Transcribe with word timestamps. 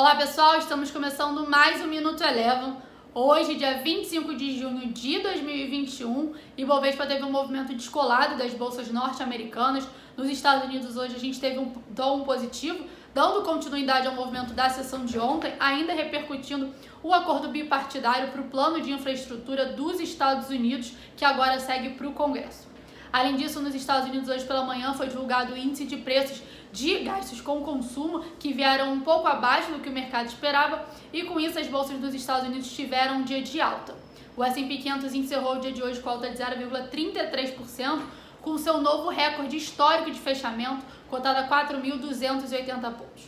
Olá 0.00 0.14
pessoal, 0.14 0.56
estamos 0.56 0.90
começando 0.90 1.46
mais 1.46 1.82
um 1.82 1.86
Minuto 1.86 2.24
Elevam. 2.24 2.80
Hoje, 3.12 3.56
dia 3.56 3.82
25 3.82 4.34
de 4.34 4.58
junho 4.58 4.90
de 4.90 5.18
2021, 5.18 6.32
e 6.56 6.64
Bovespa 6.64 7.04
teve 7.04 7.22
um 7.22 7.30
movimento 7.30 7.74
descolado 7.74 8.38
das 8.38 8.54
bolsas 8.54 8.90
norte-americanas. 8.90 9.86
Nos 10.16 10.30
Estados 10.30 10.64
Unidos, 10.64 10.96
hoje, 10.96 11.16
a 11.16 11.18
gente 11.18 11.38
teve 11.38 11.58
um 11.58 11.70
tom 11.94 12.22
positivo, 12.22 12.82
dando 13.12 13.42
continuidade 13.42 14.06
ao 14.06 14.14
movimento 14.14 14.54
da 14.54 14.70
sessão 14.70 15.04
de 15.04 15.18
ontem, 15.18 15.52
ainda 15.60 15.92
repercutindo 15.92 16.74
o 17.02 17.12
acordo 17.12 17.48
bipartidário 17.48 18.30
para 18.30 18.40
o 18.40 18.48
plano 18.48 18.80
de 18.80 18.90
infraestrutura 18.92 19.66
dos 19.66 20.00
Estados 20.00 20.48
Unidos, 20.48 20.94
que 21.14 21.26
agora 21.26 21.60
segue 21.60 21.90
para 21.90 22.08
o 22.08 22.12
Congresso. 22.12 22.70
Além 23.12 23.36
disso, 23.36 23.60
nos 23.60 23.74
Estados 23.74 24.08
Unidos, 24.08 24.28
hoje 24.28 24.44
pela 24.44 24.64
manhã, 24.64 24.94
foi 24.94 25.08
divulgado 25.08 25.52
o 25.52 25.56
índice 25.58 25.84
de 25.84 25.96
preços 25.96 26.40
de 26.72 27.00
gastos 27.00 27.40
com 27.40 27.62
consumo, 27.62 28.20
que 28.38 28.52
vieram 28.52 28.92
um 28.92 29.00
pouco 29.00 29.26
abaixo 29.26 29.72
do 29.72 29.80
que 29.80 29.88
o 29.88 29.92
mercado 29.92 30.26
esperava, 30.26 30.84
e 31.12 31.24
com 31.24 31.40
isso 31.40 31.58
as 31.58 31.66
bolsas 31.66 31.98
dos 31.98 32.14
Estados 32.14 32.48
Unidos 32.48 32.70
tiveram 32.72 33.18
um 33.18 33.22
dia 33.22 33.42
de 33.42 33.60
alta. 33.60 33.94
O 34.36 34.44
S&P 34.44 34.76
500 34.78 35.14
encerrou 35.14 35.56
o 35.56 35.60
dia 35.60 35.72
de 35.72 35.82
hoje 35.82 36.00
com 36.00 36.08
alta 36.08 36.30
de 36.30 36.36
0,33%, 36.36 38.00
com 38.40 38.56
seu 38.56 38.80
novo 38.80 39.10
recorde 39.10 39.56
histórico 39.56 40.10
de 40.10 40.18
fechamento, 40.18 40.84
cotado 41.08 41.40
a 41.40 41.48
4.280 41.48 42.80
pontos. 42.92 43.24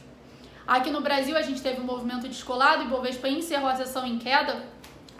Aqui 0.66 0.90
no 0.90 1.00
Brasil, 1.00 1.36
a 1.36 1.42
gente 1.42 1.60
teve 1.60 1.80
um 1.80 1.84
movimento 1.84 2.28
descolado 2.28 2.84
e 2.84 2.86
Bovespa 2.86 3.28
encerrou 3.28 3.68
a 3.68 3.76
sessão 3.76 4.06
em 4.06 4.18
queda. 4.18 4.64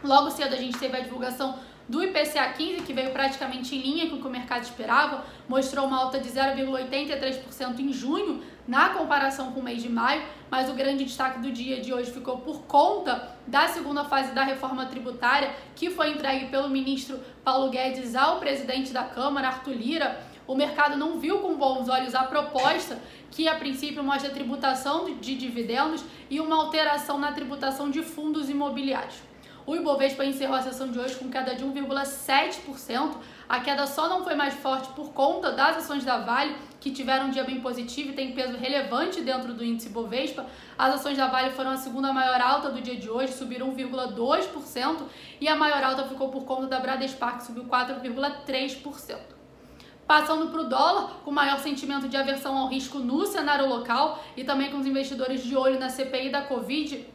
Logo 0.03 0.31
cedo, 0.31 0.55
a 0.55 0.57
gente 0.57 0.79
teve 0.79 0.97
a 0.97 1.01
divulgação 1.01 1.59
do 1.93 2.03
IPCA 2.03 2.55
15, 2.57 2.85
que 2.85 2.95
veio 2.95 3.11
praticamente 3.11 3.77
em 3.77 3.83
linha 3.83 4.09
com 4.09 4.17
o 4.17 4.19
que 4.19 4.27
o 4.27 4.31
mercado 4.31 4.63
esperava, 4.63 5.27
mostrou 5.47 5.87
uma 5.87 5.99
alta 5.99 6.19
de 6.19 6.27
0,83% 6.31 7.81
em 7.81 7.93
junho, 7.93 8.43
na 8.67 8.89
comparação 8.89 9.53
com 9.53 9.61
o 9.61 9.63
mês 9.63 9.83
de 9.83 9.91
maio, 9.91 10.23
mas 10.51 10.71
o 10.71 10.73
grande 10.73 11.05
destaque 11.05 11.41
do 11.41 11.53
dia 11.53 11.83
de 11.83 11.93
hoje 11.93 12.11
ficou 12.11 12.39
por 12.39 12.63
conta 12.63 13.37
da 13.47 13.69
segunda 13.69 14.05
fase 14.05 14.33
da 14.33 14.43
reforma 14.43 14.87
tributária, 14.87 15.55
que 15.77 15.91
foi 15.91 16.12
entregue 16.12 16.47
pelo 16.47 16.71
ministro 16.71 17.21
Paulo 17.45 17.69
Guedes 17.69 18.17
ao 18.17 18.41
presidente 18.41 18.91
da 18.91 19.05
Câmara, 19.05 19.49
Arthur 19.49 19.75
Lira. 19.75 20.19
O 20.47 20.55
mercado 20.55 20.97
não 20.97 21.19
viu 21.19 21.41
com 21.41 21.56
bons 21.56 21.91
olhos 21.91 22.15
a 22.15 22.23
proposta, 22.23 22.99
que 23.31 23.47
a 23.47 23.56
princípio 23.56 24.03
mostra 24.03 24.31
tributação 24.31 25.15
de 25.21 25.34
dividendos 25.34 26.03
e 26.31 26.41
uma 26.41 26.56
alteração 26.56 27.19
na 27.19 27.33
tributação 27.33 27.91
de 27.91 28.01
fundos 28.01 28.49
imobiliários. 28.49 29.31
O 29.65 29.77
Ibovespa 29.77 30.25
encerrou 30.25 30.57
a 30.57 30.63
sessão 30.63 30.91
de 30.91 30.99
hoje 30.99 31.15
com 31.15 31.31
queda 31.31 31.55
de 31.55 31.65
1,7%. 31.65 33.17
A 33.49 33.61
queda 33.61 33.87
só 33.87 34.09
não 34.09 34.25
foi 34.25 34.35
mais 34.35 34.55
forte 34.55 34.89
por 34.89 35.13
conta 35.13 35.53
das 35.53 35.77
ações 35.77 36.05
da 36.05 36.19
Vale, 36.19 36.57
que 36.81 36.91
tiveram 36.91 37.27
um 37.27 37.31
dia 37.31 37.45
bem 37.45 37.61
positivo 37.61 38.11
e 38.11 38.13
tem 38.13 38.33
peso 38.33 38.57
relevante 38.57 39.21
dentro 39.21 39.55
do 39.55 39.65
índice 39.65 39.89
Ibovespa. 39.89 40.47
As 40.77 40.95
ações 40.97 41.17
da 41.17 41.29
Vale 41.29 41.51
foram 41.51 41.71
a 41.71 41.77
segunda 41.77 42.13
maior 42.13 42.41
alta 42.41 42.71
do 42.71 42.81
dia 42.81 42.97
de 42.97 43.09
hoje, 43.09 43.35
subiram 43.35 43.73
1,2%, 43.73 45.03
e 45.41 45.47
a 45.47 45.55
maior 45.55 45.83
alta 45.85 46.09
ficou 46.09 46.29
por 46.29 46.45
conta 46.45 46.67
da 46.67 46.81
Bradespar, 46.81 47.39
que 47.39 47.45
subiu 47.45 47.65
4,3%. 47.65 49.17
Passando 50.05 50.51
para 50.51 50.61
o 50.61 50.65
dólar, 50.65 51.21
com 51.25 51.31
maior 51.31 51.61
sentimento 51.61 52.09
de 52.09 52.17
aversão 52.17 52.57
ao 52.57 52.69
risco 52.69 52.99
no 52.99 53.25
cenário 53.27 53.69
local 53.69 54.23
e 54.37 54.43
também 54.43 54.71
com 54.73 54.79
os 54.79 54.87
investidores 54.87 55.45
de 55.45 55.57
olho 55.57 55.79
na 55.79 55.89
CPI 55.89 56.31
da 56.31 56.43
Covid, 56.43 57.07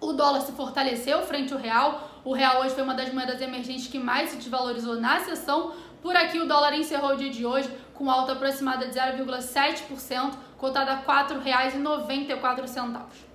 o 0.00 0.12
dólar 0.12 0.40
se 0.40 0.52
fortaleceu 0.52 1.22
frente 1.22 1.52
ao 1.52 1.58
real. 1.58 2.08
O 2.24 2.32
real 2.32 2.62
hoje 2.62 2.74
foi 2.74 2.82
uma 2.82 2.94
das 2.94 3.12
moedas 3.12 3.40
emergentes 3.40 3.86
que 3.86 3.98
mais 3.98 4.30
se 4.30 4.36
desvalorizou 4.36 5.00
na 5.00 5.20
sessão. 5.20 5.72
Por 6.02 6.16
aqui, 6.16 6.40
o 6.40 6.46
dólar 6.46 6.74
encerrou 6.74 7.12
o 7.12 7.16
dia 7.16 7.30
de 7.30 7.44
hoje 7.44 7.70
com 7.94 8.10
alta 8.10 8.32
aproximada 8.32 8.86
de 8.86 8.98
0,7%, 8.98 10.32
cotada 10.56 10.92
a 10.92 10.96
R$ 10.96 11.02
4,94. 11.04 13.29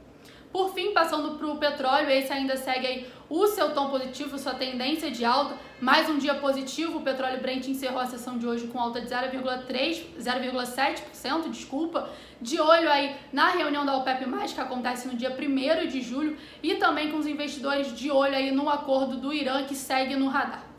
Por 0.55 0.73
fim, 0.73 0.93
passando 0.93 1.37
para 1.37 1.47
o 1.47 1.57
petróleo, 1.57 2.09
esse 2.09 2.31
ainda 2.31 2.55
segue 2.55 2.87
aí 2.87 3.07
o 3.29 3.45
seu 3.45 3.73
tom 3.73 3.89
positivo, 3.89 4.39
sua 4.39 4.53
tendência 4.53 5.11
de 5.11 5.25
alta. 5.25 5.57
Mais 5.81 6.09
um 6.09 6.17
dia 6.17 6.35
positivo, 6.35 6.99
o 6.99 7.01
petróleo 7.01 7.41
Brent 7.41 7.67
encerrou 7.67 7.99
a 7.99 8.05
sessão 8.05 8.37
de 8.37 8.47
hoje 8.47 8.67
com 8.67 8.79
alta 8.79 9.01
de 9.01 9.07
0,3, 9.07 10.15
0,7%, 10.17 11.49
desculpa. 11.49 12.09
De 12.39 12.57
olho 12.57 12.89
aí 12.89 13.17
na 13.33 13.49
reunião 13.49 13.85
da 13.85 13.97
OPEP+, 13.97 14.23
que 14.53 14.61
acontece 14.61 15.09
no 15.09 15.15
dia 15.15 15.29
1 15.37 15.87
de 15.89 15.99
julho, 15.99 16.37
e 16.63 16.75
também 16.75 17.11
com 17.11 17.17
os 17.17 17.27
investidores 17.27 17.93
de 17.93 18.09
olho 18.09 18.33
aí 18.33 18.49
no 18.49 18.69
acordo 18.69 19.17
do 19.17 19.33
Irã, 19.33 19.65
que 19.65 19.75
segue 19.75 20.15
no 20.15 20.29
radar. 20.29 20.74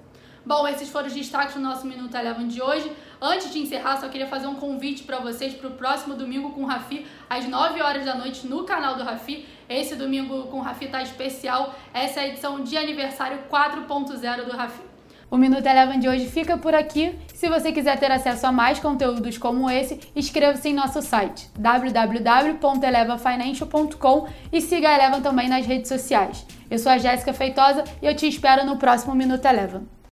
Bom, 0.46 0.66
esses 0.68 0.88
foram 0.88 1.08
os 1.08 1.12
destaques 1.12 1.54
do 1.54 1.60
nosso 1.60 1.84
Minuto 1.84 2.16
Eleven 2.16 2.46
de 2.46 2.62
hoje. 2.62 2.92
Antes 3.20 3.52
de 3.52 3.58
encerrar, 3.58 3.96
só 3.96 4.08
queria 4.08 4.28
fazer 4.28 4.46
um 4.46 4.54
convite 4.54 5.02
para 5.02 5.18
vocês 5.18 5.52
para 5.52 5.66
o 5.66 5.72
próximo 5.72 6.14
domingo 6.14 6.52
com 6.52 6.62
o 6.62 6.66
Rafi, 6.66 7.04
às 7.28 7.48
9 7.48 7.82
horas 7.82 8.04
da 8.04 8.14
noite, 8.14 8.46
no 8.46 8.62
canal 8.62 8.94
do 8.94 9.02
Rafi. 9.02 9.44
Esse 9.68 9.96
domingo 9.96 10.44
com 10.44 10.58
o 10.58 10.62
Rafi 10.62 10.86
tá 10.86 11.02
especial. 11.02 11.74
Essa 11.92 12.20
é 12.20 12.22
a 12.22 12.28
edição 12.28 12.62
de 12.62 12.76
aniversário 12.76 13.40
4.0 13.50 14.44
do 14.44 14.56
Rafi. 14.56 14.80
O 15.28 15.36
Minuto 15.36 15.66
Eleven 15.66 15.98
de 15.98 16.08
hoje 16.08 16.28
fica 16.28 16.56
por 16.56 16.76
aqui. 16.76 17.18
Se 17.34 17.48
você 17.48 17.72
quiser 17.72 17.98
ter 17.98 18.12
acesso 18.12 18.46
a 18.46 18.52
mais 18.52 18.78
conteúdos 18.78 19.36
como 19.38 19.68
esse, 19.68 19.98
inscreva-se 20.14 20.68
em 20.68 20.74
nosso 20.74 21.02
site 21.02 21.50
www.elevafinancial.com 21.58 24.28
e 24.52 24.60
siga 24.60 24.90
a 24.90 24.94
Eleven 24.94 25.22
também 25.22 25.48
nas 25.48 25.66
redes 25.66 25.88
sociais. 25.88 26.46
Eu 26.70 26.78
sou 26.78 26.92
a 26.92 26.98
Jéssica 26.98 27.32
Feitosa 27.32 27.82
e 28.00 28.06
eu 28.06 28.14
te 28.14 28.28
espero 28.28 28.64
no 28.64 28.76
próximo 28.76 29.12
Minuto 29.12 29.44
Eleven. 29.44 29.95